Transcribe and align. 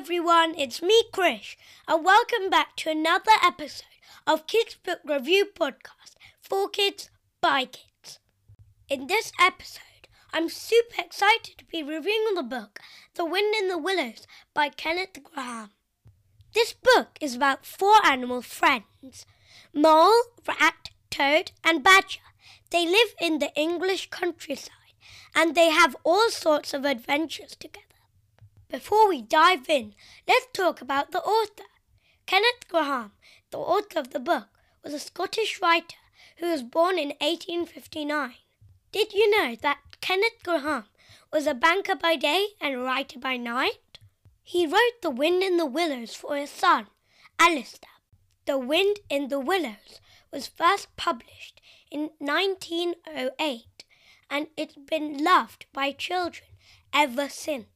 everyone, 0.00 0.54
it's 0.56 0.80
me, 0.80 0.98
Krish, 1.12 1.56
and 1.86 2.02
welcome 2.02 2.48
back 2.48 2.74
to 2.74 2.88
another 2.88 3.32
episode 3.44 3.84
of 4.26 4.46
Kids 4.46 4.74
Book 4.82 5.00
Review 5.04 5.48
Podcast 5.54 6.14
for 6.40 6.70
kids 6.70 7.10
by 7.42 7.66
kids. 7.66 8.18
In 8.88 9.08
this 9.08 9.30
episode, 9.38 10.08
I'm 10.32 10.48
super 10.48 11.02
excited 11.02 11.58
to 11.58 11.66
be 11.66 11.82
reviewing 11.82 12.34
the 12.34 12.42
book 12.42 12.80
The 13.12 13.26
Wind 13.26 13.54
in 13.60 13.68
the 13.68 13.76
Willows 13.76 14.26
by 14.54 14.70
Kenneth 14.70 15.18
Grahame. 15.22 15.68
This 16.54 16.72
book 16.72 17.18
is 17.20 17.36
about 17.36 17.66
four 17.66 17.96
animal 18.02 18.40
friends 18.40 19.26
mole, 19.74 20.22
rat, 20.48 20.88
toad, 21.10 21.52
and 21.62 21.84
badger. 21.84 22.20
They 22.70 22.86
live 22.86 23.14
in 23.20 23.38
the 23.38 23.52
English 23.54 24.08
countryside 24.08 24.94
and 25.34 25.54
they 25.54 25.68
have 25.68 25.94
all 26.04 26.30
sorts 26.30 26.72
of 26.72 26.86
adventures 26.86 27.54
together. 27.54 27.89
Before 28.70 29.08
we 29.08 29.20
dive 29.20 29.68
in, 29.68 29.96
let's 30.28 30.46
talk 30.52 30.80
about 30.80 31.10
the 31.10 31.20
author. 31.22 31.64
Kenneth 32.24 32.68
Grahame, 32.68 33.10
the 33.50 33.58
author 33.58 33.98
of 33.98 34.10
the 34.10 34.20
book, 34.20 34.46
was 34.84 34.94
a 34.94 35.00
Scottish 35.00 35.60
writer 35.60 35.96
who 36.36 36.46
was 36.46 36.62
born 36.62 36.96
in 36.96 37.08
1859. 37.20 38.34
Did 38.92 39.12
you 39.12 39.28
know 39.28 39.56
that 39.56 39.80
Kenneth 40.00 40.44
Grahame 40.44 40.84
was 41.32 41.48
a 41.48 41.54
banker 41.54 41.96
by 41.96 42.14
day 42.14 42.50
and 42.60 42.76
a 42.76 42.78
writer 42.78 43.18
by 43.18 43.36
night? 43.36 43.98
He 44.44 44.68
wrote 44.68 45.02
The 45.02 45.10
Wind 45.10 45.42
in 45.42 45.56
the 45.56 45.66
Willows 45.66 46.14
for 46.14 46.36
his 46.36 46.50
son, 46.50 46.86
Alastair. 47.40 47.90
The 48.46 48.56
Wind 48.56 49.00
in 49.08 49.28
the 49.28 49.40
Willows 49.40 50.00
was 50.30 50.46
first 50.46 50.94
published 50.96 51.60
in 51.90 52.10
1908 52.18 53.84
and 54.30 54.46
it's 54.56 54.76
been 54.76 55.24
loved 55.24 55.66
by 55.72 55.90
children 55.90 56.46
ever 56.94 57.28
since. 57.28 57.66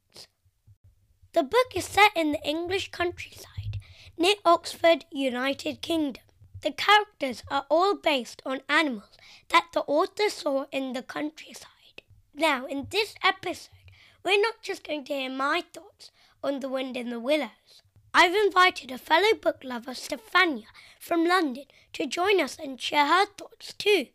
The 1.35 1.43
book 1.43 1.75
is 1.75 1.87
set 1.87 2.13
in 2.15 2.31
the 2.31 2.49
English 2.49 2.93
countryside 2.93 3.81
near 4.17 4.37
Oxford, 4.45 5.05
United 5.11 5.83
Kingdom. 5.83 6.23
The 6.63 6.71
characters 6.71 7.43
are 7.51 7.67
all 7.69 7.97
based 7.97 8.41
on 8.47 8.61
animals 8.69 9.19
that 9.49 9.67
the 9.73 9.81
author 9.81 10.29
saw 10.29 10.67
in 10.71 10.93
the 10.93 11.03
countryside. 11.03 12.03
Now, 12.37 12.67
in 12.67 12.87
this 12.89 13.17
episode, 13.25 13.91
we're 14.25 14.41
not 14.41 14.63
just 14.63 14.87
going 14.87 15.03
to 15.07 15.13
hear 15.13 15.29
my 15.29 15.65
thoughts 15.75 16.13
on 16.41 16.61
The 16.61 16.69
Wind 16.69 16.97
in 16.97 17.11
the 17.11 17.19
Willows. 17.19 17.83
I've 18.15 18.37
invited 18.37 18.93
a 18.93 18.97
fellow 18.97 19.35
book 19.35 19.65
lover, 19.65 19.95
Stefania, 19.95 20.69
from 21.01 21.25
London, 21.25 21.65
to 21.95 22.07
join 22.07 22.41
us 22.41 22.57
and 22.63 22.81
share 22.81 23.09
her 23.09 23.27
thoughts 23.27 23.73
too. 23.73 24.07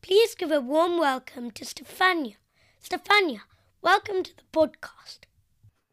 Please 0.00 0.34
give 0.34 0.50
a 0.50 0.62
warm 0.62 0.98
welcome 0.98 1.50
to 1.50 1.66
Stefania. 1.66 2.36
Stefania, 2.82 3.40
welcome 3.82 4.22
to 4.22 4.34
the 4.34 4.44
podcast. 4.50 5.27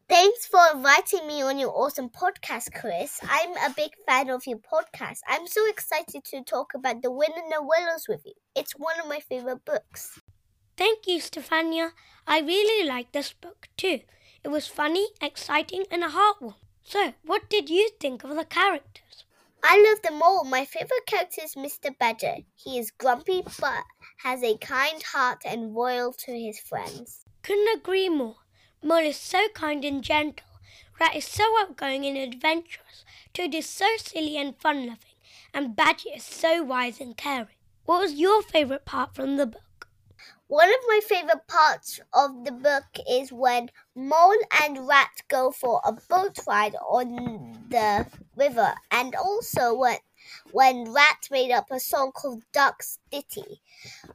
Thanks 0.08 0.46
for 0.46 0.60
inviting 0.72 1.26
me 1.26 1.42
on 1.42 1.58
your 1.58 1.70
awesome 1.76 2.08
podcast, 2.10 2.72
Chris. 2.72 3.18
I'm 3.28 3.50
a 3.56 3.74
big 3.74 3.90
fan 4.06 4.30
of 4.30 4.46
your 4.46 4.58
podcast. 4.58 5.18
I'm 5.26 5.48
so 5.48 5.68
excited 5.68 6.24
to 6.26 6.44
talk 6.44 6.74
about 6.74 7.02
The 7.02 7.10
Wind 7.10 7.34
in 7.36 7.48
the 7.50 7.60
Willows 7.60 8.06
with 8.08 8.22
you. 8.24 8.34
It's 8.54 8.72
one 8.72 9.00
of 9.00 9.08
my 9.08 9.18
favorite 9.18 9.64
books. 9.64 10.20
Thank 10.76 11.08
you, 11.08 11.18
Stefania. 11.18 11.90
I 12.24 12.38
really 12.40 12.86
like 12.86 13.10
this 13.10 13.32
book 13.32 13.68
too. 13.76 14.00
It 14.44 14.48
was 14.48 14.68
funny, 14.68 15.08
exciting, 15.20 15.84
and 15.90 16.04
a 16.04 16.08
heartwarming. 16.08 16.54
So, 16.84 17.14
what 17.24 17.50
did 17.50 17.68
you 17.68 17.88
think 17.98 18.22
of 18.22 18.36
the 18.36 18.44
characters? 18.44 19.24
I 19.64 19.82
love 19.88 20.02
them 20.02 20.22
all. 20.22 20.44
My 20.44 20.64
favorite 20.64 21.06
character 21.06 21.40
is 21.42 21.56
Mr. 21.56 21.90
Badger. 21.98 22.36
He 22.54 22.78
is 22.78 22.92
grumpy 22.92 23.42
but 23.60 23.82
has 24.18 24.44
a 24.44 24.56
kind 24.58 25.02
heart 25.02 25.42
and 25.44 25.74
loyal 25.74 26.12
to 26.12 26.32
his 26.32 26.60
friends. 26.60 27.24
Couldn't 27.42 27.76
agree 27.76 28.08
more. 28.08 28.36
Mole 28.82 29.06
is 29.06 29.16
so 29.16 29.48
kind 29.54 29.84
and 29.84 30.02
gentle. 30.02 30.46
Rat 31.00 31.16
is 31.16 31.24
so 31.24 31.44
outgoing 31.60 32.04
and 32.04 32.16
adventurous. 32.16 33.04
Toad 33.32 33.54
is 33.54 33.68
so 33.68 33.86
silly 33.96 34.36
and 34.36 34.56
fun 34.56 34.86
loving. 34.86 35.16
And 35.52 35.74
Badger 35.74 36.10
is 36.14 36.24
so 36.24 36.62
wise 36.62 37.00
and 37.00 37.16
caring. 37.16 37.56
What 37.84 38.00
was 38.00 38.14
your 38.14 38.42
favourite 38.42 38.84
part 38.84 39.14
from 39.14 39.36
the 39.36 39.46
book? 39.46 39.88
One 40.48 40.68
of 40.68 40.80
my 40.86 41.00
favorite 41.04 41.48
parts 41.48 41.98
of 42.12 42.44
the 42.44 42.52
book 42.52 42.84
is 43.10 43.32
when 43.32 43.70
Mole 43.96 44.38
and 44.62 44.86
Rat 44.86 45.22
go 45.28 45.50
for 45.50 45.80
a 45.84 45.92
boat 45.92 46.38
ride 46.46 46.76
on 46.76 47.66
the 47.68 48.06
river, 48.36 48.74
and 48.90 49.14
also 49.16 49.74
when 49.74 49.98
when 50.52 50.92
Rat 50.92 51.28
made 51.30 51.50
up 51.50 51.70
a 51.70 51.80
song 51.80 52.12
called 52.12 52.44
Duck's 52.52 52.98
Ditty. 53.10 53.60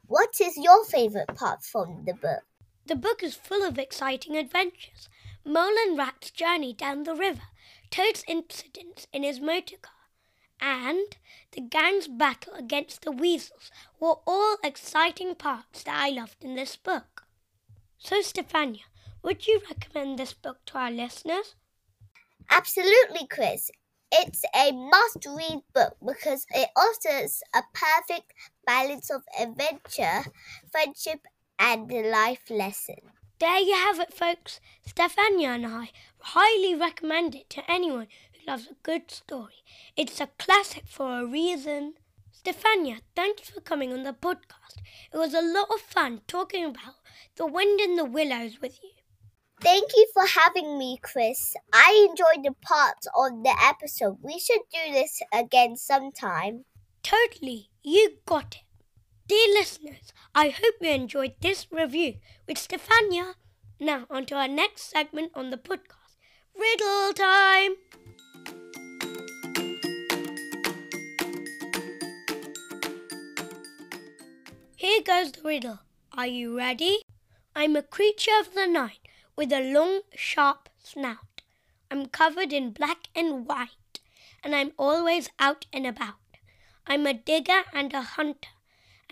What 0.06 0.40
is 0.40 0.56
your 0.56 0.84
favorite 0.84 1.34
part 1.34 1.62
from 1.62 2.04
the 2.06 2.14
book? 2.14 2.44
The 2.86 2.94
book 2.96 3.22
is 3.22 3.34
full 3.34 3.62
of 3.64 3.78
exciting 3.78 4.36
adventures. 4.36 5.08
Mole 5.44 5.76
and 5.86 5.98
Rat's 5.98 6.30
journey 6.30 6.72
down 6.72 7.02
the 7.02 7.14
river, 7.16 7.42
Toad's 7.90 8.24
incidents 8.28 9.08
in 9.12 9.24
his 9.24 9.40
motor 9.40 9.78
car, 9.78 10.10
and 10.60 11.16
the 11.50 11.60
gang's 11.60 12.06
battle 12.08 12.54
against 12.54 13.02
the 13.02 13.10
weasels 13.10 13.70
were 13.98 14.20
all 14.26 14.56
exciting 14.62 15.34
parts 15.34 15.82
that 15.82 16.00
I 16.00 16.10
loved 16.10 16.44
in 16.44 16.54
this 16.54 16.76
book. 16.76 17.24
So, 17.98 18.20
Stefania, 18.22 18.84
would 19.22 19.46
you 19.48 19.60
recommend 19.68 20.18
this 20.18 20.32
book 20.34 20.64
to 20.66 20.78
our 20.78 20.90
listeners? 20.90 21.56
Absolutely, 22.50 23.26
Chris. 23.26 23.70
It's 24.12 24.44
a 24.54 24.70
must 24.72 25.26
read 25.26 25.62
book 25.74 25.96
because 26.04 26.46
it 26.50 26.68
offers 26.76 27.42
a 27.54 27.62
perfect 27.72 28.32
balance 28.66 29.10
of 29.10 29.22
adventure, 29.40 30.24
friendship, 30.70 31.26
and 31.62 31.88
the 31.88 32.02
life 32.02 32.50
lesson. 32.50 32.96
There 33.38 33.60
you 33.60 33.74
have 33.74 34.00
it, 34.00 34.12
folks. 34.12 34.60
Stefania 34.84 35.54
and 35.54 35.66
I 35.66 35.90
highly 36.18 36.74
recommend 36.74 37.36
it 37.36 37.48
to 37.50 37.70
anyone 37.70 38.08
who 38.32 38.50
loves 38.50 38.66
a 38.66 38.74
good 38.82 39.12
story. 39.12 39.62
It's 39.96 40.20
a 40.20 40.28
classic 40.38 40.84
for 40.88 41.20
a 41.20 41.24
reason. 41.24 41.94
Stefania, 42.34 42.98
thanks 43.14 43.48
for 43.50 43.60
coming 43.60 43.92
on 43.92 44.02
the 44.02 44.12
podcast. 44.12 44.82
It 45.12 45.16
was 45.16 45.34
a 45.34 45.40
lot 45.40 45.68
of 45.72 45.80
fun 45.80 46.22
talking 46.26 46.64
about 46.64 46.96
the 47.36 47.46
wind 47.46 47.80
in 47.80 47.94
the 47.94 48.04
willows 48.04 48.60
with 48.60 48.80
you. 48.82 48.90
Thank 49.60 49.92
you 49.96 50.08
for 50.12 50.26
having 50.26 50.76
me, 50.76 50.98
Chris. 51.00 51.54
I 51.72 52.08
enjoyed 52.10 52.44
the 52.44 52.56
parts 52.60 53.06
of 53.16 53.44
the 53.44 53.56
episode. 53.62 54.18
We 54.20 54.40
should 54.40 54.62
do 54.72 54.92
this 54.92 55.22
again 55.32 55.76
sometime. 55.76 56.64
Totally. 57.04 57.70
You 57.84 58.18
got 58.26 58.56
it. 58.56 58.71
Dear 59.28 59.54
listeners, 59.54 60.12
I 60.34 60.48
hope 60.48 60.74
you 60.80 60.90
enjoyed 60.90 61.34
this 61.40 61.68
review 61.70 62.16
with 62.48 62.56
Stefania. 62.56 63.34
Now, 63.78 64.04
on 64.10 64.26
to 64.26 64.34
our 64.34 64.48
next 64.48 64.90
segment 64.90 65.30
on 65.36 65.50
the 65.50 65.56
podcast 65.56 66.16
Riddle 66.58 67.12
Time! 67.12 67.76
Here 74.74 75.00
goes 75.02 75.30
the 75.30 75.42
riddle. 75.44 75.78
Are 76.18 76.26
you 76.26 76.56
ready? 76.56 77.02
I'm 77.54 77.76
a 77.76 77.82
creature 77.82 78.38
of 78.40 78.54
the 78.54 78.66
night 78.66 79.06
with 79.36 79.52
a 79.52 79.72
long, 79.72 80.00
sharp 80.16 80.68
snout. 80.82 81.42
I'm 81.92 82.06
covered 82.06 82.52
in 82.52 82.72
black 82.72 83.06
and 83.14 83.46
white, 83.46 84.00
and 84.42 84.52
I'm 84.52 84.72
always 84.76 85.30
out 85.38 85.66
and 85.72 85.86
about. 85.86 86.38
I'm 86.88 87.06
a 87.06 87.14
digger 87.14 87.62
and 87.72 87.94
a 87.94 88.02
hunter 88.02 88.48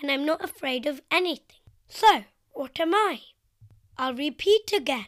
and 0.00 0.10
I'm 0.10 0.24
not 0.24 0.44
afraid 0.44 0.86
of 0.86 1.02
anything. 1.10 1.60
So, 1.88 2.24
what 2.52 2.78
am 2.80 2.94
I? 2.94 3.20
I'll 3.98 4.14
repeat 4.14 4.72
again. 4.72 5.06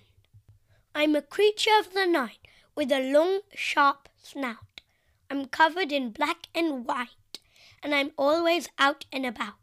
I'm 0.94 1.16
a 1.16 1.22
creature 1.22 1.78
of 1.78 1.94
the 1.94 2.06
night 2.06 2.46
with 2.74 2.92
a 2.92 3.12
long, 3.12 3.40
sharp 3.54 4.08
snout. 4.22 4.82
I'm 5.30 5.46
covered 5.46 5.92
in 5.92 6.10
black 6.10 6.48
and 6.54 6.86
white, 6.86 7.38
and 7.82 7.94
I'm 7.94 8.12
always 8.18 8.68
out 8.78 9.06
and 9.12 9.24
about. 9.24 9.54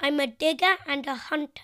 I'm 0.00 0.18
a 0.18 0.26
digger 0.26 0.76
and 0.86 1.06
a 1.06 1.14
hunter, 1.14 1.62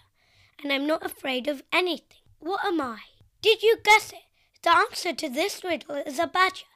and 0.62 0.72
I'm 0.72 0.86
not 0.86 1.04
afraid 1.04 1.48
of 1.48 1.62
anything. 1.72 2.22
What 2.38 2.64
am 2.64 2.80
I? 2.80 2.98
Did 3.40 3.62
you 3.62 3.78
guess 3.82 4.12
it? 4.12 4.22
The 4.62 4.76
answer 4.76 5.12
to 5.12 5.28
this 5.28 5.64
riddle 5.64 5.96
is 5.96 6.20
a 6.20 6.28
badger. 6.28 6.66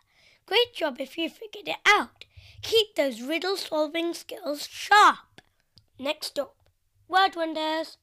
Great 0.46 0.74
job 0.74 0.96
if 1.00 1.16
you 1.16 1.28
figured 1.28 1.68
it 1.68 1.76
out. 1.86 2.24
Keep 2.62 2.96
those 2.96 3.22
riddle 3.22 3.56
solving 3.56 4.12
skills 4.12 4.66
sharp. 4.68 5.35
Next 5.98 6.38
up, 6.38 6.54
Word 7.08 7.36
Wonders. 7.36 7.96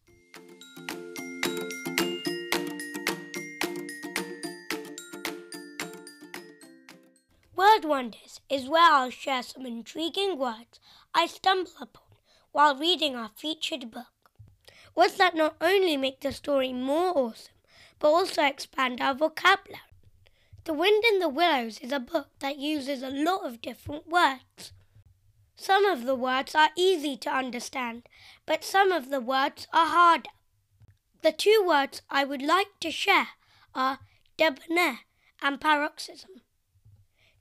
Word 7.56 7.86
Wonders 7.86 8.42
is 8.50 8.68
where 8.68 8.82
I'll 8.92 9.12
share 9.12 9.44
some 9.44 9.68
intriguing 9.68 10.40
words 10.40 10.80
I 11.14 11.28
stumble 11.28 11.72
upon 11.80 12.18
while 12.52 12.76
reading 12.76 13.16
our 13.16 13.30
featured 13.36 13.92
book. 13.92 14.32
Words 14.96 15.18
that 15.18 15.36
not 15.36 15.56
only 15.62 15.96
make 15.96 16.22
the 16.22 16.32
story 16.32 16.74
more 16.74 17.16
awesome, 17.16 17.54
but 18.00 18.08
also 18.08 18.44
expand 18.44 19.02
our 19.02 19.14
vocabulary. 19.14 19.82
The 20.64 20.74
Wind 20.74 21.04
in 21.04 21.20
the 21.20 21.30
Willows 21.30 21.78
is 21.78 21.92
a 21.92 22.00
book 22.00 22.30
that 22.40 22.58
uses 22.58 23.04
a 23.04 23.12
lot 23.12 23.46
of 23.46 23.62
different 23.62 24.08
words. 24.08 24.74
Some 25.56 25.86
of 25.86 26.04
the 26.04 26.16
words 26.16 26.56
are 26.56 26.72
easy 26.76 27.16
to 27.18 27.30
understand, 27.30 28.10
but 28.46 28.64
some 28.64 28.92
of 28.92 29.10
the 29.10 29.22
words 29.22 29.68
are 29.72 29.88
harder. 29.88 30.30
The 31.22 31.32
two 31.32 31.64
words 31.66 32.02
I 32.10 32.24
would 32.24 32.42
like 32.42 32.80
to 32.82 32.92
share 32.92 33.30
are 33.74 34.00
debonair 34.36 35.00
and 35.42 35.62
paroxysm. 35.62 36.42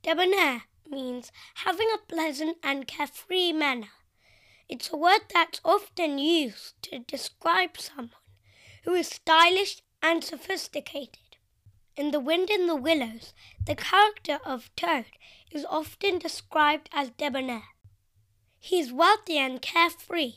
Debonair 0.02 0.64
means 0.88 1.32
having 1.56 1.88
a 1.92 2.06
pleasant 2.06 2.58
and 2.62 2.86
carefree 2.86 3.52
manner. 3.52 3.90
It's 4.68 4.92
a 4.92 4.96
word 4.96 5.22
that's 5.32 5.60
often 5.64 6.18
used 6.18 6.80
to 6.82 7.00
describe 7.00 7.78
someone 7.78 8.10
who 8.84 8.94
is 8.94 9.08
stylish 9.08 9.82
and 10.02 10.22
sophisticated. 10.22 11.36
In 11.96 12.10
The 12.10 12.20
Wind 12.20 12.50
in 12.50 12.66
the 12.66 12.76
Willows, 12.76 13.34
the 13.64 13.74
character 13.74 14.38
of 14.44 14.74
Toad 14.76 15.06
is 15.50 15.66
often 15.68 16.18
described 16.18 16.88
as 16.92 17.10
debonair. 17.10 17.64
He's 18.64 18.92
wealthy 18.92 19.38
and 19.38 19.60
carefree, 19.60 20.34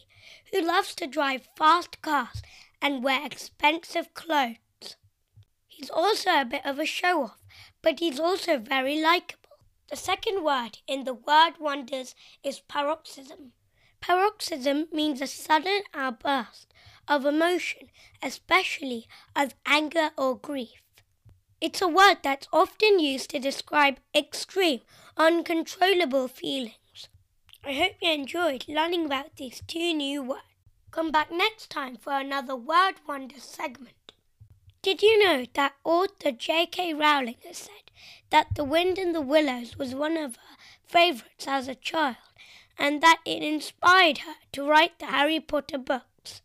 who 0.52 0.60
loves 0.60 0.96
to 0.96 1.06
drive 1.06 1.48
fast 1.56 2.02
cars 2.02 2.42
and 2.82 3.04
wear 3.04 3.24
expensive 3.24 4.16
clothes. 4.16 4.96
He's 5.68 5.92
also 5.92 6.32
a 6.32 6.44
bit 6.44 6.66
of 6.66 6.80
a 6.80 6.88
show 6.88 7.22
off, 7.26 7.44
but 7.84 8.00
he's 8.00 8.20
also 8.20 8.58
very 8.58 9.00
likable. 9.00 9.60
The 9.92 9.96
second 9.96 10.44
word 10.44 10.80
in 10.88 11.04
the 11.04 11.14
word 11.14 11.60
wonders 11.60 12.16
is 12.44 12.62
paroxysm. 12.62 13.52
Paroxysm 14.02 14.88
means 14.92 15.22
a 15.22 15.28
sudden 15.28 15.84
outburst 15.94 16.74
of 17.08 17.28
emotion, 17.28 17.90
especially 18.24 19.08
of 19.36 19.54
anger 19.68 20.10
or 20.18 20.36
grief. 20.36 20.82
It's 21.62 21.80
a 21.80 21.88
word 21.88 22.18
that's 22.24 22.48
often 22.52 23.00
used 23.00 23.30
to 23.30 23.40
describe 23.40 24.00
extreme, 24.16 24.82
uncontrollable 25.16 26.28
feelings. 26.28 27.08
I 27.68 27.74
hope 27.74 27.94
you 28.00 28.12
enjoyed 28.12 28.68
learning 28.68 29.08
about 29.08 29.38
these 29.38 29.64
two 29.66 29.92
new 29.92 30.22
words. 30.22 30.44
Come 30.92 31.10
back 31.10 31.32
next 31.32 31.72
time 31.72 31.98
for 31.98 32.14
another 32.14 32.56
Word 32.56 32.94
Wonder 33.08 33.40
segment. 33.40 34.12
Did 34.84 35.02
you 35.02 35.18
know 35.24 35.48
that 35.56 35.74
author 35.84 36.32
J.K. 36.32 36.94
Rowling 36.94 37.38
has 37.44 37.58
said 37.58 37.90
that 38.30 38.54
The 38.54 38.64
Wind 38.64 39.00
in 39.00 39.14
the 39.14 39.22
Willows 39.22 39.80
was 39.80 39.96
one 39.96 40.16
of 40.16 40.36
her 40.36 40.58
favourites 40.84 41.48
as 41.48 41.68
a 41.68 41.74
child 41.74 42.18
and 42.78 43.02
that 43.02 43.22
it 43.26 43.42
inspired 43.42 44.20
her 44.20 44.36
to 44.52 44.64
write 44.64 45.00
the 45.00 45.08
Harry 45.08 45.40
Potter 45.40 45.80
books? 45.80 46.44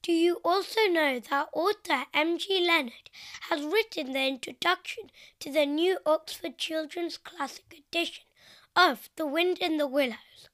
Do 0.00 0.10
you 0.10 0.40
also 0.42 0.86
know 0.88 1.20
that 1.20 1.50
author 1.52 2.06
M.G. 2.14 2.66
Leonard 2.66 3.10
has 3.50 3.62
written 3.62 4.14
the 4.14 4.26
introduction 4.26 5.10
to 5.40 5.52
the 5.52 5.66
new 5.66 5.98
Oxford 6.06 6.56
Children's 6.56 7.18
Classic 7.18 7.66
edition 7.76 8.24
of 8.74 9.10
The 9.16 9.26
Wind 9.26 9.58
in 9.58 9.76
the 9.76 9.86
Willows? 9.86 10.48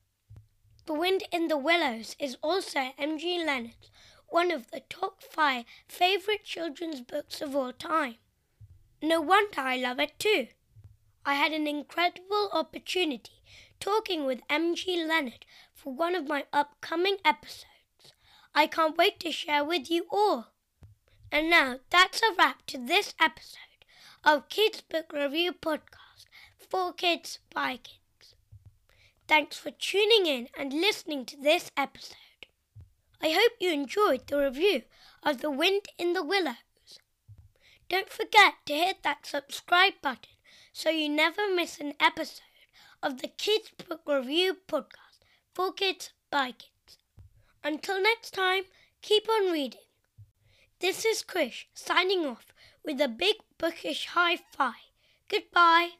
The 0.88 0.94
Wind 0.94 1.24
in 1.30 1.48
the 1.48 1.58
Willows 1.58 2.16
is 2.18 2.38
also 2.42 2.94
M.G. 2.96 3.44
Leonard's 3.44 3.90
one 4.26 4.50
of 4.50 4.70
the 4.70 4.80
top 4.88 5.22
five 5.22 5.66
favourite 5.86 6.44
children's 6.44 7.02
books 7.02 7.42
of 7.42 7.54
all 7.54 7.74
time. 7.74 8.14
No 9.02 9.20
wonder 9.20 9.60
I 9.60 9.76
love 9.76 10.00
it 10.00 10.18
too. 10.18 10.48
I 11.26 11.34
had 11.34 11.52
an 11.52 11.66
incredible 11.66 12.48
opportunity 12.54 13.42
talking 13.80 14.24
with 14.24 14.40
M.G. 14.48 15.04
Leonard 15.04 15.44
for 15.74 15.92
one 15.92 16.14
of 16.14 16.26
my 16.26 16.46
upcoming 16.54 17.18
episodes. 17.22 18.14
I 18.54 18.66
can't 18.66 18.96
wait 18.96 19.20
to 19.20 19.30
share 19.30 19.66
with 19.66 19.90
you 19.90 20.06
all. 20.10 20.46
And 21.30 21.50
now 21.50 21.80
that's 21.90 22.22
a 22.22 22.34
wrap 22.38 22.64
to 22.68 22.78
this 22.78 23.12
episode 23.20 23.84
of 24.24 24.48
Kids 24.48 24.80
Book 24.80 25.12
Review 25.12 25.52
Podcast 25.52 26.24
for 26.56 26.94
Kids 26.94 27.40
by 27.52 27.76
Kids. 27.76 27.97
Thanks 29.28 29.58
for 29.58 29.70
tuning 29.70 30.24
in 30.24 30.48
and 30.58 30.72
listening 30.72 31.26
to 31.26 31.36
this 31.36 31.70
episode. 31.76 32.16
I 33.22 33.28
hope 33.28 33.52
you 33.60 33.70
enjoyed 33.70 34.26
the 34.26 34.38
review 34.38 34.84
of 35.22 35.42
The 35.42 35.50
Wind 35.50 35.82
in 35.98 36.14
the 36.14 36.24
Willows. 36.24 36.54
Don't 37.90 38.08
forget 38.08 38.54
to 38.64 38.72
hit 38.72 39.02
that 39.02 39.26
subscribe 39.26 39.94
button 40.00 40.32
so 40.72 40.88
you 40.88 41.10
never 41.10 41.42
miss 41.54 41.78
an 41.78 41.92
episode 42.00 42.40
of 43.02 43.20
the 43.20 43.28
Kids 43.28 43.70
Book 43.86 44.00
Review 44.06 44.56
podcast 44.66 45.20
for 45.52 45.74
kids 45.74 46.10
by 46.30 46.52
kids. 46.52 46.96
Until 47.62 48.02
next 48.02 48.30
time, 48.30 48.62
keep 49.02 49.28
on 49.28 49.52
reading. 49.52 49.80
This 50.80 51.04
is 51.04 51.22
Krish 51.22 51.64
signing 51.74 52.24
off 52.24 52.46
with 52.82 52.98
a 52.98 53.08
big 53.08 53.36
bookish 53.58 54.06
high 54.06 54.36
five. 54.36 54.74
Goodbye. 55.28 55.90